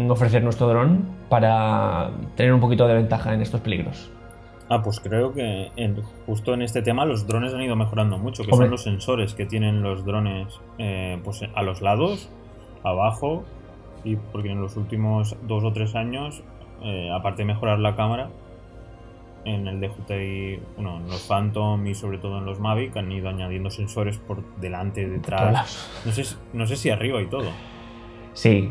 ofrecer 0.09 0.43
nuestro 0.43 0.67
dron 0.67 1.05
para 1.29 2.09
tener 2.35 2.53
un 2.53 2.59
poquito 2.59 2.87
de 2.87 2.95
ventaja 2.95 3.35
en 3.35 3.41
estos 3.41 3.61
peligros? 3.61 4.09
Ah, 4.69 4.81
pues 4.83 4.99
creo 4.99 5.33
que 5.33 5.71
en- 5.77 6.01
justo 6.25 6.53
en 6.53 6.61
este 6.61 6.81
tema 6.81 7.05
los 7.05 7.25
drones 7.25 7.53
han 7.53 7.61
ido 7.61 7.75
mejorando 7.77 8.17
mucho, 8.17 8.43
que 8.43 8.51
Hombre. 8.51 8.65
son 8.65 8.71
los 8.71 8.83
sensores 8.83 9.33
que 9.33 9.45
tienen 9.45 9.81
los 9.81 10.03
drones 10.05 10.59
eh, 10.77 11.19
pues 11.23 11.41
a 11.55 11.61
los 11.63 11.81
lados, 11.81 12.29
abajo, 12.83 13.45
y 14.03 14.15
porque 14.17 14.49
en 14.51 14.61
los 14.61 14.75
últimos 14.75 15.35
dos 15.43 15.63
o 15.63 15.71
tres 15.71 15.95
años, 15.95 16.43
eh, 16.83 17.09
aparte 17.13 17.43
de 17.43 17.45
mejorar 17.45 17.79
la 17.79 17.95
cámara, 17.95 18.29
en 19.45 19.65
el 19.69 19.79
DJI, 19.79 20.59
bueno, 20.75 20.97
en 20.97 21.07
los 21.07 21.21
Phantom 21.25 21.87
y 21.87 21.95
sobre 21.95 22.17
todo 22.17 22.39
en 22.39 22.45
los 22.45 22.59
Mavic 22.59 22.97
han 22.97 23.09
ido 23.09 23.29
añadiendo 23.29 23.69
sensores 23.69 24.17
por 24.17 24.43
delante, 24.57 25.07
detrás, 25.07 26.01
no 26.05 26.11
sé, 26.11 26.25
no 26.51 26.65
sé 26.67 26.75
si 26.75 26.89
arriba 26.89 27.21
y 27.21 27.27
todo, 27.27 27.49
Sí. 28.33 28.69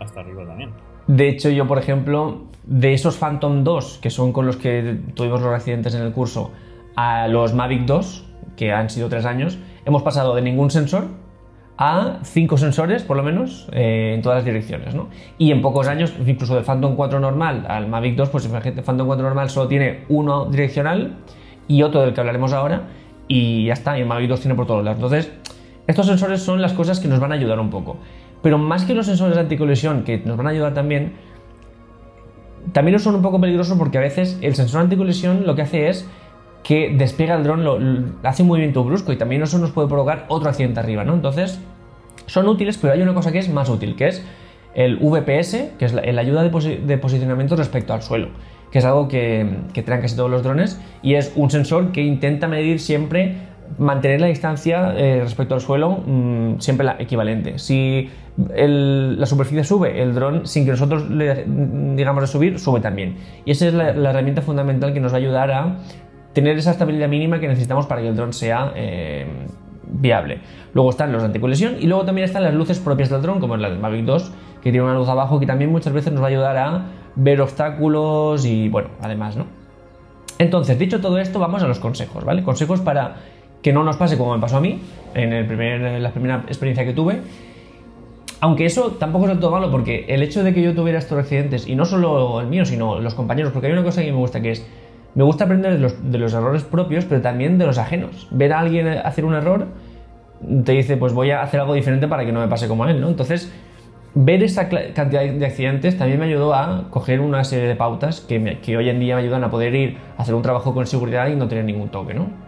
hasta 0.00 0.20
arriba 0.20 0.46
también. 0.46 0.70
De 1.06 1.28
hecho, 1.28 1.50
yo, 1.50 1.66
por 1.66 1.78
ejemplo, 1.78 2.44
de 2.64 2.94
esos 2.94 3.16
Phantom 3.16 3.62
2, 3.62 3.98
que 4.00 4.10
son 4.10 4.32
con 4.32 4.46
los 4.46 4.56
que 4.56 5.00
tuvimos 5.14 5.42
los 5.42 5.52
accidentes 5.52 5.94
en 5.94 6.02
el 6.02 6.12
curso, 6.12 6.50
a 6.96 7.28
los 7.28 7.54
Mavic 7.54 7.84
2, 7.84 8.24
que 8.56 8.72
han 8.72 8.88
sido 8.88 9.08
tres 9.08 9.26
años, 9.26 9.58
hemos 9.84 10.02
pasado 10.02 10.34
de 10.34 10.42
ningún 10.42 10.70
sensor 10.70 11.08
a 11.76 12.20
cinco 12.22 12.56
sensores, 12.56 13.02
por 13.02 13.16
lo 13.16 13.22
menos, 13.22 13.68
eh, 13.72 14.12
en 14.14 14.22
todas 14.22 14.36
las 14.36 14.44
direcciones, 14.44 14.94
¿no? 14.94 15.08
Y 15.38 15.50
en 15.50 15.60
pocos 15.60 15.88
años, 15.88 16.14
incluso 16.24 16.54
del 16.54 16.64
Phantom 16.64 16.94
4 16.94 17.18
normal 17.18 17.66
al 17.68 17.88
Mavic 17.88 18.14
2, 18.16 18.28
pues 18.30 18.44
el 18.46 18.50
Phantom 18.82 19.06
4 19.06 19.24
normal 19.24 19.50
solo 19.50 19.66
tiene 19.66 20.04
uno 20.08 20.46
direccional 20.46 21.16
y 21.66 21.82
otro 21.82 22.02
del 22.02 22.14
que 22.14 22.20
hablaremos 22.20 22.52
ahora, 22.52 22.82
y 23.26 23.66
ya 23.66 23.72
está, 23.72 23.98
y 23.98 24.02
el 24.02 24.06
Mavic 24.06 24.28
2 24.28 24.40
tiene 24.40 24.54
por 24.54 24.66
todos 24.66 24.84
lados. 24.84 24.98
Entonces, 24.98 25.32
estos 25.86 26.06
sensores 26.06 26.42
son 26.42 26.62
las 26.62 26.72
cosas 26.72 27.00
que 27.00 27.08
nos 27.08 27.20
van 27.20 27.32
a 27.32 27.34
ayudar 27.34 27.58
un 27.58 27.70
poco. 27.70 27.98
Pero 28.44 28.58
más 28.58 28.84
que 28.84 28.94
los 28.94 29.06
sensores 29.06 29.36
de 29.36 29.40
anticolisión, 29.40 30.04
que 30.04 30.18
nos 30.18 30.36
van 30.36 30.48
a 30.48 30.50
ayudar 30.50 30.74
también, 30.74 31.14
también 32.74 33.00
son 33.00 33.14
un 33.14 33.22
poco 33.22 33.40
peligrosos 33.40 33.78
porque 33.78 33.96
a 33.96 34.02
veces 34.02 34.38
el 34.42 34.54
sensor 34.54 34.82
anticolisión 34.82 35.46
lo 35.46 35.54
que 35.54 35.62
hace 35.62 35.88
es 35.88 36.06
que 36.62 36.94
despega 36.94 37.36
el 37.36 37.42
dron, 37.42 38.16
hace 38.22 38.42
un 38.42 38.48
movimiento 38.48 38.84
brusco 38.84 39.14
y 39.14 39.16
también 39.16 39.42
eso 39.42 39.58
nos 39.58 39.70
puede 39.70 39.88
provocar 39.88 40.26
otro 40.28 40.50
accidente 40.50 40.78
arriba, 40.78 41.04
¿no? 41.04 41.14
Entonces, 41.14 41.58
son 42.26 42.46
útiles, 42.46 42.76
pero 42.76 42.92
hay 42.92 43.00
una 43.00 43.14
cosa 43.14 43.32
que 43.32 43.38
es 43.38 43.48
más 43.48 43.70
útil, 43.70 43.96
que 43.96 44.08
es 44.08 44.22
el 44.74 44.98
VPS, 44.98 45.70
que 45.78 45.86
es 45.86 45.94
la, 45.94 46.02
ayuda 46.20 46.42
de 46.42 46.98
posicionamiento 46.98 47.56
respecto 47.56 47.94
al 47.94 48.02
suelo, 48.02 48.28
que 48.70 48.78
es 48.80 48.84
algo 48.84 49.08
que, 49.08 49.48
que 49.72 49.82
traen 49.82 50.02
casi 50.02 50.16
todos 50.16 50.30
los 50.30 50.42
drones 50.42 50.78
y 51.00 51.14
es 51.14 51.32
un 51.34 51.50
sensor 51.50 51.92
que 51.92 52.02
intenta 52.02 52.46
medir 52.46 52.78
siempre, 52.78 53.36
mantener 53.78 54.20
la 54.20 54.26
distancia 54.28 54.94
eh, 54.96 55.20
respecto 55.22 55.54
al 55.54 55.60
suelo 55.60 56.02
mm, 56.06 56.58
siempre 56.58 56.86
la 56.86 56.96
equivalente. 56.98 57.58
Si 57.58 58.08
la 58.36 59.26
superficie 59.26 59.62
sube, 59.62 60.02
el 60.02 60.12
dron, 60.12 60.46
sin 60.46 60.64
que 60.64 60.72
nosotros 60.72 61.08
le 61.08 61.44
digamos 61.94 62.22
de 62.22 62.26
subir, 62.26 62.58
sube 62.58 62.80
también. 62.80 63.16
Y 63.44 63.52
esa 63.52 63.68
es 63.68 63.74
la, 63.74 63.92
la 63.92 64.10
herramienta 64.10 64.42
fundamental 64.42 64.92
que 64.92 65.00
nos 65.00 65.12
va 65.12 65.16
a 65.16 65.20
ayudar 65.20 65.50
a 65.52 65.76
tener 66.34 66.58
esa 66.58 66.72
estabilidad 66.72 67.08
mínima 67.08 67.40
que 67.40 67.48
necesitamos 67.48 67.86
para 67.86 68.02
que 68.02 68.08
el 68.08 68.16
dron 68.16 68.32
sea 68.32 68.72
eh, 68.74 69.26
viable. 69.86 70.40
Luego 70.74 70.90
están 70.90 71.12
los 71.12 71.22
anticolisión 71.22 71.76
y 71.80 71.86
luego 71.86 72.04
también 72.04 72.26
están 72.26 72.42
las 72.42 72.52
luces 72.52 72.80
propias 72.80 73.08
del 73.08 73.22
dron, 73.22 73.40
como 73.40 73.56
la 73.56 73.70
del 73.70 73.78
Mavic 73.78 74.04
2, 74.04 74.32
que 74.60 74.70
tiene 74.70 74.82
una 74.82 74.94
luz 74.94 75.08
abajo 75.08 75.40
que 75.40 75.46
también 75.46 75.70
muchas 75.70 75.92
veces 75.92 76.12
nos 76.12 76.20
va 76.20 76.26
a 76.26 76.30
ayudar 76.30 76.56
a 76.56 76.86
ver 77.14 77.40
obstáculos 77.40 78.44
y 78.44 78.68
bueno, 78.68 78.88
además, 79.00 79.36
¿no? 79.36 79.46
Entonces, 80.38 80.76
dicho 80.78 81.00
todo 81.00 81.18
esto, 81.18 81.38
vamos 81.38 81.62
a 81.62 81.68
los 81.68 81.78
consejos, 81.78 82.24
¿vale? 82.24 82.42
Consejos 82.42 82.80
para 82.80 83.16
que 83.64 83.72
no 83.72 83.82
nos 83.82 83.96
pase 83.96 84.18
como 84.18 84.34
me 84.34 84.40
pasó 84.42 84.58
a 84.58 84.60
mí 84.60 84.78
en, 85.14 85.32
el 85.32 85.46
primer, 85.46 85.98
la 85.98 86.10
primera 86.10 86.44
experiencia 86.46 86.84
que 86.84 86.92
tuve. 86.92 87.22
Aunque 88.40 88.66
eso 88.66 88.92
tampoco 89.00 89.24
es 89.24 89.30
del 89.30 89.40
todo 89.40 89.52
malo, 89.52 89.70
porque 89.70 90.04
el 90.06 90.22
hecho 90.22 90.44
de 90.44 90.52
que 90.52 90.60
yo 90.60 90.74
tuviera 90.74 90.98
estos 90.98 91.18
accidentes, 91.18 91.66
y 91.66 91.74
no 91.74 91.86
solo 91.86 92.42
el 92.42 92.46
mío, 92.46 92.66
sino 92.66 93.00
los 93.00 93.14
compañeros, 93.14 93.52
porque 93.52 93.68
hay 93.68 93.72
una 93.72 93.82
cosa 93.82 94.02
que 94.02 94.12
me 94.12 94.18
gusta 94.18 94.42
que 94.42 94.50
es, 94.50 94.66
me 95.14 95.24
gusta 95.24 95.44
aprender 95.44 95.78
de 95.78 96.18
los, 96.18 96.34
errores 96.34 96.62
propios, 96.62 97.06
pero 97.06 97.22
también 97.22 97.56
de 97.56 97.64
los 97.64 97.78
ajenos. 97.78 98.28
Ver 98.30 98.52
a 98.52 98.60
alguien 98.60 98.86
hacer 98.86 99.24
un 99.24 99.32
error 99.32 99.66
te 100.62 100.72
dice, 100.72 100.98
pues 100.98 101.14
voy 101.14 101.30
a 101.30 101.40
hacer 101.40 101.58
algo 101.58 101.72
diferente 101.72 102.06
para 102.06 102.26
que 102.26 102.32
no 102.32 102.40
me 102.40 102.48
pase 102.48 102.68
como 102.68 102.84
a 102.84 102.90
él, 102.90 103.00
¿no? 103.00 103.08
Entonces, 103.08 103.50
ver 104.14 104.42
esa 104.42 104.68
cantidad 104.68 105.24
de 105.24 105.46
accidentes 105.46 105.96
también 105.96 106.20
me 106.20 106.26
ayudó 106.26 106.52
a 106.52 106.88
coger 106.90 107.22
una 107.22 107.44
serie 107.44 107.66
de 107.66 107.76
pautas 107.76 108.20
que, 108.20 108.58
que, 108.60 108.76
hoy 108.76 108.90
en 108.90 109.00
día 109.00 109.14
me 109.14 109.22
ayudan 109.22 109.42
a 109.42 109.48
poder 109.48 109.74
ir 109.74 109.96
a 110.18 110.22
hacer 110.22 110.34
un 110.34 110.42
trabajo 110.42 110.74
con 110.74 110.86
seguridad 110.86 111.28
y 111.28 111.34
no 111.34 111.48
tener 111.48 111.64
ningún 111.64 111.88
toque, 111.88 112.12
¿no? 112.12 112.43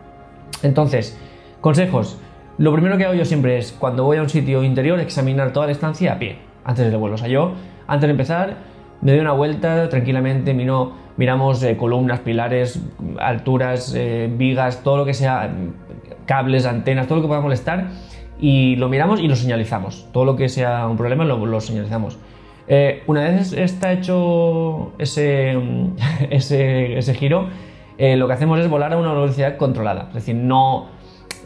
Entonces, 0.63 1.19
consejos. 1.61 2.19
Lo 2.59 2.73
primero 2.73 2.97
que 2.97 3.05
hago 3.05 3.15
yo 3.15 3.25
siempre 3.25 3.59
es, 3.59 3.73
cuando 3.73 4.05
voy 4.05 4.17
a 4.17 4.23
un 4.23 4.31
sitio 4.31 4.63
interior, 4.63 4.99
examinar 4.99 5.53
toda 5.53 5.67
la 5.67 5.73
estancia 5.73 6.15
a 6.15 6.19
pie, 6.19 6.39
antes 6.65 6.91
del 6.91 6.97
vuelo. 6.97 7.17
O 7.17 7.19
sea, 7.19 7.29
yo, 7.29 7.53
antes 7.87 8.07
de 8.07 8.13
empezar, 8.13 8.57
me 9.03 9.13
doy 9.13 9.21
una 9.21 9.33
vuelta 9.33 9.89
tranquilamente, 9.89 10.55
miro, 10.55 10.93
miramos 11.17 11.63
eh, 11.63 11.77
columnas, 11.77 12.21
pilares, 12.21 12.81
alturas, 13.19 13.93
eh, 13.95 14.31
vigas, 14.33 14.83
todo 14.83 14.97
lo 14.97 15.05
que 15.05 15.13
sea, 15.13 15.55
cables, 16.25 16.65
antenas, 16.65 17.07
todo 17.07 17.17
lo 17.17 17.23
que 17.23 17.29
pueda 17.29 17.41
molestar, 17.41 17.89
y 18.41 18.77
lo 18.77 18.89
miramos 18.89 19.21
y 19.21 19.29
lo 19.29 19.37
señalizamos. 19.37 20.09
Todo 20.13 20.25
lo 20.25 20.37
que 20.37 20.49
sea 20.49 20.87
un 20.87 20.97
problema 20.97 21.25
lo, 21.25 21.61
señalizamos. 21.61 22.19
Eh, 22.69 23.03
una 23.07 23.23
vez 23.23 23.53
está 23.53 23.93
hecho 23.93 24.93
ese, 24.99 25.57
ese, 26.31 26.99
ese 26.99 27.15
giro, 27.15 27.49
lo 27.99 28.27
que 28.27 28.33
hacemos 28.33 28.59
es 28.61 28.69
volar 28.69 28.93
a 28.93 28.97
una 28.97 29.13
velocidad 29.13 29.57
controlada. 29.57 30.07
Es 30.09 30.15
decir, 30.15 30.35
no 30.35 30.89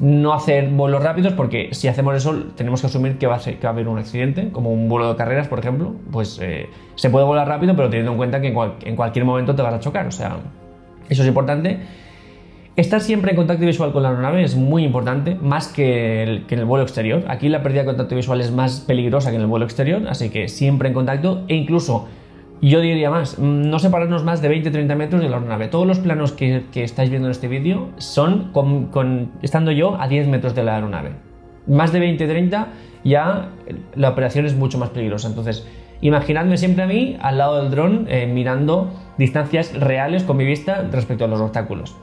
no 0.01 0.33
hacer 0.33 0.71
vuelos 0.71 1.03
rápidos 1.03 1.35
porque 1.35 1.69
si 1.73 1.87
hacemos 1.87 2.17
eso 2.17 2.35
tenemos 2.57 2.81
que 2.81 2.87
asumir 2.87 3.19
que 3.19 3.27
va 3.27 3.37
a, 3.37 3.69
haber 3.69 3.87
un 3.87 3.99
accidente, 3.99 4.49
como 4.51 4.73
un 4.73 4.89
vuelo 4.89 5.11
de 5.11 5.17
carreras, 5.17 5.47
por 5.47 5.59
ejemplo, 5.59 5.95
pues 6.11 6.39
eh, 6.43 6.69
se 6.95 7.11
puede 7.11 7.27
volar 7.27 7.47
rápido, 7.47 7.77
pero 7.77 7.91
teniendo 7.91 8.13
en 8.13 8.17
cuenta 8.17 8.41
que 8.41 8.49
en, 8.49 8.97
cualquier 8.97 9.25
momento 9.27 9.55
te 9.55 9.63
vas 9.63 9.75
a 9.75 9.81
chocar, 9.81 10.07
o 10.07 10.11
sea, 10.11 10.39
eso 11.09 11.23
es 11.23 11.29
importante. 11.29 11.79
Estar 12.77 13.03
siempre 13.03 13.33
en 13.33 13.37
contacto 13.37 13.67
visual 13.67 13.93
con 13.93 14.03
la 14.03 14.09
aeronave 14.09 14.43
es 14.43 14.57
muy 14.57 14.85
importante, 14.85 15.35
más 15.35 15.69
que 15.69 16.23
en 16.23 16.59
el 16.59 16.65
vuelo 16.65 16.83
exterior. 16.83 17.25
Aquí 17.29 17.51
la 17.51 17.63
pérdida 17.63 17.83
de 17.83 17.87
contacto 17.87 18.17
visual 18.17 18.41
es 18.41 18.53
más 18.53 18.81
peligrosa 18.81 19.31
que 19.31 19.37
en 19.37 19.43
el 19.43 19.49
vuelo 19.49 19.67
exterior, 19.67 20.03
así 20.09 20.31
que 20.31 20.49
siempre 20.49 20.89
en 20.89 20.95
contacto 20.95 21.45
e 21.49 21.57
incluso 21.57 22.09
yo 22.69 22.81
diría 22.81 23.11
más, 23.11 23.39
no 23.39 23.79
separarnos 23.79 24.23
más 24.23 24.43
de 24.43 24.51
20-30 24.51 24.95
metros 24.95 25.23
de 25.23 25.29
la 25.29 25.37
aeronave. 25.37 25.69
Todos 25.69 25.87
los 25.87 25.99
planos 25.99 26.33
que, 26.33 26.65
estáis 26.75 27.09
viendo 27.09 27.29
en 27.29 27.33
este 27.33 27.49
vídeo 27.49 27.89
son 27.97 28.53
con, 28.53 29.31
estando 29.41 29.73
yo 29.73 30.01
a 30.01 30.09
10 30.09 30.29
metros 30.29 30.55
de 30.55 30.65
la 30.65 30.75
aeronave. 30.75 31.13
Más 31.67 31.93
de 31.93 32.01
20-30 32.01 32.67
ya 33.03 33.49
la 33.95 34.11
operación 34.11 34.45
es 34.45 34.55
mucho 34.55 34.77
más 34.77 34.91
peligrosa. 34.91 35.29
Entonces, 35.29 35.67
imaginadme 36.03 36.59
siempre 36.59 36.85
a 36.85 36.87
mí 36.87 37.17
al 37.21 37.39
lado 37.39 37.63
del 37.63 37.71
dron 37.71 38.07
eh, 38.09 38.27
mirando 38.27 38.91
distancias 39.17 39.73
reales 39.79 40.25
con 40.25 40.37
mi 40.37 40.45
vista 40.45 40.87
respecto 40.91 41.25
a 41.25 41.29
los 41.29 41.41
obstáculos. 41.41 41.97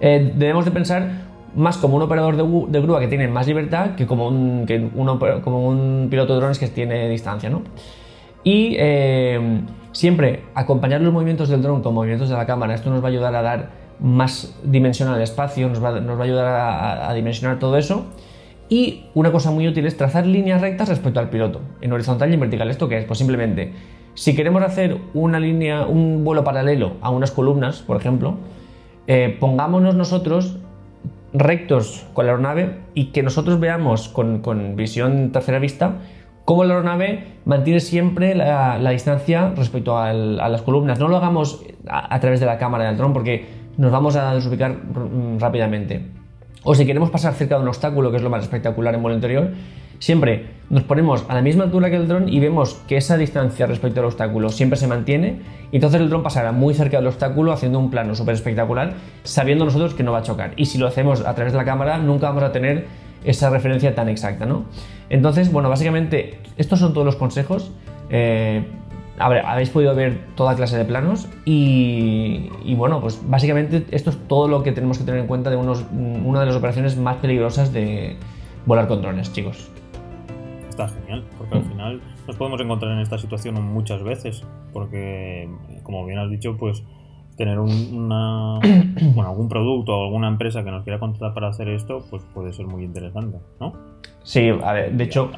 Eh, 0.00 0.32
debemos 0.34 0.64
de 0.64 0.72
pensar 0.72 1.26
más 1.54 1.78
como 1.78 1.96
un 1.96 2.02
operador 2.02 2.36
de, 2.36 2.80
grúa 2.80 3.00
que 3.00 3.08
tiene 3.08 3.28
más 3.28 3.46
libertad 3.46 3.94
que 3.94 4.06
como 4.06 4.28
un, 4.28 4.66
como 5.42 5.66
un 5.68 6.08
piloto 6.10 6.34
de 6.34 6.40
drones 6.40 6.58
que 6.58 6.66
tiene 6.66 7.08
distancia, 7.08 7.48
¿no? 7.48 7.62
Y 8.44 8.76
eh, 8.78 9.60
siempre 9.96 10.42
acompañar 10.54 11.00
los 11.00 11.12
movimientos 11.12 11.48
del 11.48 11.62
dron 11.62 11.82
con 11.82 11.94
movimientos 11.94 12.28
de 12.28 12.36
la 12.36 12.46
cámara. 12.46 12.74
Esto 12.74 12.90
nos 12.90 13.02
va 13.02 13.06
a 13.06 13.10
ayudar 13.10 13.34
a 13.34 13.42
dar 13.42 13.70
más 13.98 14.54
dimensión 14.62 15.08
al 15.08 15.22
espacio, 15.22 15.68
nos 15.68 15.82
va, 15.82 15.88
a 15.88 16.22
ayudar 16.22 17.00
a, 17.02 17.14
dimensionar 17.14 17.58
todo 17.58 17.78
eso. 17.78 18.04
Y 18.68 19.06
una 19.14 19.32
cosa 19.32 19.50
muy 19.50 19.66
útil 19.66 19.86
es 19.86 19.96
trazar 19.96 20.26
líneas 20.26 20.60
rectas 20.60 20.88
respecto 20.88 21.20
al 21.20 21.30
piloto, 21.30 21.60
en 21.80 21.92
horizontal 21.92 22.30
y 22.30 22.34
en 22.34 22.40
vertical. 22.40 22.68
¿Esto 22.68 22.88
qué 22.88 22.98
es? 22.98 23.04
Pues 23.04 23.18
simplemente, 23.18 23.72
si 24.14 24.34
queremos 24.34 24.62
hacer 24.62 24.98
una 25.14 25.40
línea, 25.40 25.86
un 25.86 26.24
vuelo 26.24 26.44
paralelo 26.44 26.94
a 27.00 27.10
unas 27.10 27.30
columnas, 27.30 27.80
por 27.80 27.96
ejemplo, 27.96 28.36
eh, 29.06 29.36
pongámonos 29.40 29.94
nosotros 29.94 30.58
rectos 31.32 32.06
con 32.12 32.26
la 32.26 32.32
aeronave 32.32 32.80
y 32.92 33.06
que 33.06 33.22
nosotros 33.22 33.60
veamos 33.60 34.08
con, 34.08 34.40
con 34.40 34.76
visión 34.76 35.32
tercera 35.32 35.58
vista 35.58 36.00
cómo 36.46 36.64
la 36.64 36.74
aeronave 36.74 37.24
mantiene 37.44 37.80
siempre 37.80 38.34
la, 38.34 38.78
distancia 38.90 39.52
respecto 39.54 39.98
a 39.98 40.14
las 40.14 40.62
columnas. 40.62 40.98
No 40.98 41.08
lo 41.08 41.18
hagamos 41.18 41.62
a, 41.86 42.18
través 42.20 42.40
de 42.40 42.46
la 42.46 42.56
cámara 42.56 42.86
del 42.86 42.96
dron 42.96 43.12
porque 43.12 43.44
nos 43.76 43.92
vamos 43.92 44.16
a 44.16 44.32
desubicar 44.32 44.72
mm, 44.72 45.38
rápidamente. 45.38 46.06
O 46.62 46.74
si 46.74 46.86
queremos 46.86 47.10
pasar 47.10 47.34
cerca 47.34 47.56
de 47.56 47.62
un 47.62 47.68
obstáculo, 47.68 48.10
que 48.10 48.16
es 48.16 48.22
lo 48.22 48.30
más 48.30 48.44
espectacular 48.44 48.94
en 48.94 49.02
vuelo 49.02 49.16
interior, 49.16 49.50
siempre 49.98 50.46
nos 50.70 50.84
ponemos 50.84 51.24
a 51.28 51.34
la 51.34 51.42
misma 51.42 51.64
altura 51.64 51.90
que 51.90 51.96
el 51.96 52.08
dron 52.08 52.28
y 52.28 52.40
vemos 52.40 52.74
que 52.88 52.96
esa 52.96 53.16
distancia 53.16 53.66
respecto 53.66 54.00
al 54.00 54.06
obstáculo 54.06 54.50
siempre 54.50 54.78
se 54.78 54.86
mantiene 54.86 55.40
entonces 55.72 56.00
el 56.00 56.10
dron 56.10 56.22
pasará 56.22 56.52
muy 56.52 56.74
cerca 56.74 56.98
del 56.98 57.06
obstáculo 57.06 57.52
haciendo 57.52 57.78
un 57.78 57.90
plano 57.90 58.14
súper 58.14 58.34
espectacular 58.34 58.94
sabiendo 59.24 59.64
nosotros 59.64 59.94
que 59.94 60.02
no 60.02 60.12
va 60.12 60.18
a 60.18 60.22
chocar. 60.22 60.52
Y 60.56 60.66
si 60.66 60.78
lo 60.78 60.86
hacemos 60.86 61.24
a 61.24 61.34
través 61.34 61.52
de 61.52 61.58
la 61.58 61.64
cámara 61.64 61.98
nunca 61.98 62.28
vamos 62.28 62.42
a 62.42 62.52
tener 62.52 62.86
esa 63.24 63.50
referencia 63.50 63.94
tan 63.94 64.08
exacta, 64.08 64.46
¿no? 64.46 64.64
Entonces, 65.08 65.52
bueno, 65.52 65.68
básicamente 65.68 66.40
estos 66.56 66.80
son 66.80 66.92
todos 66.92 67.04
los 67.04 67.16
consejos. 67.16 67.72
Eh, 68.10 68.64
habéis 69.18 69.70
podido 69.70 69.94
ver 69.94 70.26
toda 70.34 70.54
clase 70.56 70.76
de 70.76 70.84
planos 70.84 71.28
y, 71.44 72.50
bueno, 72.76 73.00
pues 73.00 73.20
básicamente 73.26 73.86
esto 73.90 74.10
es 74.10 74.18
todo 74.28 74.46
lo 74.48 74.62
que 74.62 74.72
tenemos 74.72 74.98
que 74.98 75.04
tener 75.04 75.20
en 75.20 75.26
cuenta 75.26 75.48
de 75.48 75.56
unos, 75.56 75.86
una 75.92 76.40
de 76.40 76.46
las 76.46 76.56
operaciones 76.56 76.96
más 76.96 77.16
peligrosas 77.16 77.72
de 77.72 78.16
volar 78.66 78.88
con 78.88 79.00
drones, 79.00 79.32
chicos. 79.32 79.70
Está 80.68 80.88
genial, 80.88 81.24
porque 81.38 81.54
al 81.54 81.62
final 81.62 82.00
nos 82.26 82.36
podemos 82.36 82.60
encontrar 82.60 82.92
en 82.92 82.98
esta 82.98 83.16
situación 83.16 83.54
muchas 83.62 84.02
veces, 84.02 84.44
porque 84.74 85.48
como 85.82 86.04
bien 86.04 86.18
has 86.18 86.30
dicho, 86.30 86.58
pues 86.58 86.82
tener 87.36 87.58
una, 87.58 88.58
bueno, 89.14 89.30
algún 89.30 89.48
producto 89.48 89.96
o 89.96 90.04
alguna 90.04 90.28
empresa 90.28 90.64
que 90.64 90.70
nos 90.70 90.82
quiera 90.82 90.98
contratar 90.98 91.34
para 91.34 91.48
hacer 91.48 91.68
esto, 91.68 92.04
pues 92.10 92.22
puede 92.34 92.52
ser 92.52 92.66
muy 92.66 92.84
interesante, 92.84 93.38
¿no? 93.60 93.72
Sí, 94.22 94.48
a 94.48 94.72
ver, 94.72 94.92
de 94.92 95.04
hecho 95.04 95.30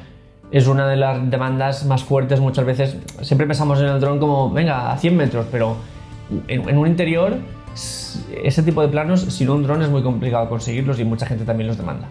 es 0.51 0.67
una 0.67 0.87
de 0.87 0.95
las 0.95 1.29
demandas 1.29 1.85
más 1.85 2.03
fuertes 2.03 2.39
muchas 2.39 2.65
veces. 2.65 2.97
Siempre 3.21 3.45
pensamos 3.45 3.79
en 3.79 3.87
el 3.87 3.99
dron 3.99 4.19
como, 4.19 4.49
venga, 4.49 4.91
a 4.91 4.97
100 4.97 5.15
metros, 5.15 5.45
pero 5.51 5.75
en, 6.47 6.77
un 6.77 6.87
interior, 6.87 7.37
ese 7.73 8.63
tipo 8.63 8.81
de 8.81 8.87
planos, 8.87 9.21
sin 9.21 9.49
un 9.49 9.63
dron 9.63 9.81
es 9.83 9.89
muy 9.89 10.01
complicado 10.01 10.49
conseguirlos 10.49 10.99
y 10.99 11.05
mucha 11.05 11.25
gente 11.25 11.45
también 11.45 11.67
los 11.67 11.77
demanda. 11.77 12.07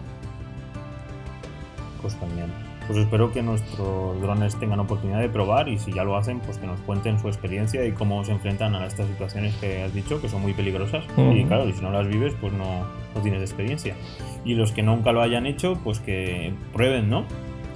Pues 2.01 2.15
también. 2.15 2.68
Pues 2.89 3.01
espero 3.01 3.31
que 3.31 3.43
nuestros 3.43 4.19
drones 4.19 4.55
tengan 4.55 4.79
oportunidad 4.79 5.19
de 5.19 5.29
probar 5.29 5.69
y 5.69 5.77
si 5.77 5.93
ya 5.93 6.03
lo 6.03 6.17
hacen, 6.17 6.39
pues 6.39 6.57
que 6.57 6.65
nos 6.65 6.79
cuenten 6.79 7.19
su 7.19 7.27
experiencia 7.27 7.85
y 7.85 7.91
cómo 7.91 8.25
se 8.25 8.31
enfrentan 8.31 8.73
a 8.73 8.87
estas 8.87 9.07
situaciones 9.07 9.53
que 9.57 9.83
has 9.83 9.93
dicho, 9.93 10.19
que 10.19 10.27
son 10.27 10.41
muy 10.41 10.53
peligrosas. 10.53 11.05
Y 11.15 11.43
claro, 11.43 11.69
y 11.69 11.73
si 11.73 11.83
no 11.83 11.91
las 11.91 12.07
vives, 12.07 12.33
pues 12.41 12.51
no, 12.51 12.87
no 13.13 13.21
tienes 13.21 13.43
experiencia. 13.43 13.95
Y 14.43 14.55
los 14.55 14.71
que 14.71 14.81
nunca 14.81 15.11
lo 15.11 15.21
hayan 15.21 15.45
hecho, 15.45 15.79
pues 15.83 15.99
que 15.99 16.51
prueben, 16.73 17.11
¿no? 17.11 17.25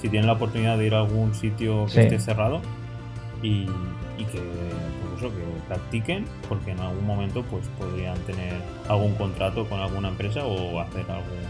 Si 0.02 0.10
tienen 0.10 0.26
la 0.26 0.34
oportunidad 0.34 0.80
de 0.80 0.88
ir 0.88 0.96
a 0.96 1.02
algún 1.02 1.36
sitio 1.36 1.86
que 1.94 2.02
esté 2.02 2.18
cerrado 2.18 2.64
y, 3.44 3.68
que, 4.18 4.26
pues 4.26 5.20
eso, 5.20 5.30
que 5.30 5.44
practiquen, 5.68 6.26
porque 6.50 6.72
en 6.72 6.80
algún 6.80 7.06
momento 7.06 7.44
pues 7.52 7.68
podrían 7.78 8.18
tener 8.22 8.56
algún 8.90 9.14
contrato 9.14 9.70
con 9.70 9.80
alguna 9.80 10.08
empresa 10.08 10.44
o 10.44 10.80
hacer 10.80 11.06
algún, 11.08 11.46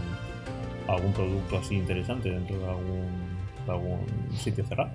algún 0.86 1.14
producto 1.14 1.56
así 1.56 1.76
interesante 1.76 2.28
dentro 2.28 2.58
de 2.58 2.66
algún, 2.66 3.23
algún 3.68 3.98
sitio 4.32 4.64
cerrado. 4.64 4.90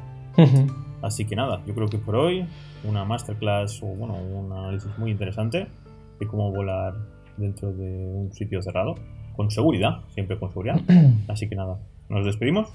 Así 1.02 1.26
que 1.26 1.36
nada, 1.36 1.62
yo 1.66 1.74
creo 1.74 1.88
que 1.88 1.98
por 1.98 2.16
hoy 2.16 2.46
una 2.84 3.06
masterclass 3.06 3.82
o 3.84 3.88
bueno, 3.88 4.16
un 4.16 4.52
análisis 4.52 4.90
muy 4.98 5.12
interesante 5.12 5.68
de 6.20 6.28
cómo 6.28 6.52
volar 6.52 6.94
dentro 7.38 7.72
de 7.74 8.06
un 8.06 8.34
sitio 8.34 8.62
cerrado 8.62 8.96
con 9.36 9.50
seguridad, 9.50 10.02
siempre 10.14 10.38
con 10.38 10.50
seguridad. 10.50 10.82
Así 11.28 11.48
que 11.48 11.56
nada, 11.56 11.80
nos 12.10 12.26
despedimos. 12.26 12.70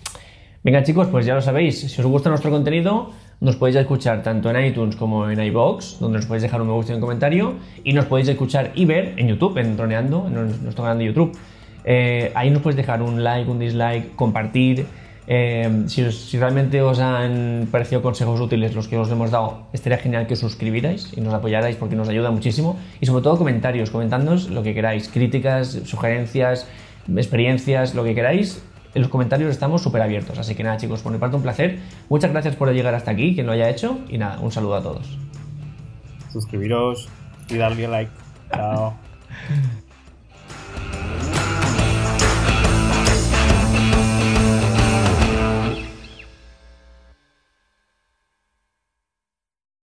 Venga 0.63 0.83
chicos, 0.83 1.09
pues 1.09 1.27
ya 1.27 1.35
lo 1.35 1.43
sabéis, 1.43 1.79
si 1.79 2.01
os 2.01 2.07
gusta 2.07 2.31
nuestro 2.31 2.51
contenido, 2.51 3.11
nos 3.41 3.57
podéis 3.57 3.77
escuchar 3.77 4.23
tanto 4.23 4.51
en 4.51 4.65
iTunes 4.65 4.97
como 4.97 5.29
en 5.29 5.39
iBox, 5.39 5.99
donde 6.01 6.17
nos 6.17 6.27
podéis 6.27 6.43
dejar 6.45 6.63
un 6.63 6.69
me 6.69 6.73
gusta 6.73 6.93
y 6.93 6.95
un 6.95 7.03
comentario, 7.03 7.57
y 7.85 7.93
nos 7.93 8.07
podéis 8.07 8.29
escuchar 8.29 8.73
y 8.75 8.87
ver 8.87 9.13
en 9.19 9.29
YouTube, 9.29 9.59
en 9.59 9.77
Droneando, 9.77 10.27
en 10.27 10.35
nuestro 10.63 10.85
canal 10.85 10.99
de 10.99 11.05
YouTube. 11.05 11.37
Eh, 11.85 12.33
ahí 12.35 12.49
nos 12.49 12.63
podéis 12.63 12.79
dejar 12.79 13.03
un 13.03 13.23
like, 13.23 13.51
un 13.51 13.59
dislike, 13.59 14.15
compartir. 14.17 14.87
Eh, 15.27 15.85
si, 15.87 16.11
si, 16.13 16.39
realmente 16.39 16.83
os 16.83 16.99
han 16.99 17.69
parecido 17.71 18.03
consejos 18.03 18.41
útiles 18.41 18.75
los 18.75 18.89
que 18.89 18.99
os 18.99 19.11
hemos 19.11 19.31
dado, 19.31 19.67
estaría 19.73 19.99
genial 19.99 20.27
que 20.27 20.35
os 20.35 20.41
suscribierais 20.41 21.13
y 21.17 21.21
nos 21.21 21.33
apoyarais 21.33 21.77
porque 21.77 21.97
nos 21.97 22.09
ayuda 22.09 22.31
muchísimo. 22.31 22.77
Y 23.01 23.07
sobre 23.07 23.23
todo 23.23 23.39
comentarios, 23.39 23.91
comentándonos 23.91 24.51
lo 24.51 24.63
que 24.63 24.75
queráis, 24.75 25.09
críticas, 25.09 25.81
sugerencias, 25.85 26.69
experiencias, 27.17 27.95
lo 27.95 28.05
que 28.05 28.15
queráis. 28.15 28.63
En 28.95 29.03
los 29.03 29.11
comentarios 29.11 29.51
estamos 29.51 29.83
súper 29.83 30.03
abiertos. 30.03 30.39
Así 30.39 30.55
que 30.55 30.63
nada, 30.63 30.77
chicos, 30.77 31.03
por 31.03 31.11
mi 31.11 31.19
parte 31.19 31.37
un 31.37 31.43
placer. 31.43 31.81
Muchas 32.09 32.31
gracias 32.31 32.55
por 32.55 32.71
llegar 32.73 32.95
hasta 32.95 33.11
aquí, 33.11 33.35
quien 33.35 33.47
lo 33.47 33.53
haya 33.53 33.69
hecho. 33.69 33.99
Y 34.09 34.19
nada, 34.19 34.39
un 34.41 34.53
saludo 34.53 34.77
a 34.77 34.83
todos. 34.83 35.19
Suscribiros 36.33 37.09
y 37.49 37.57
darle 37.57 37.89
like. 37.89 38.13
Chao. 38.53 38.95